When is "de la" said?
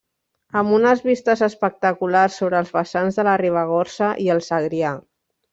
3.21-3.37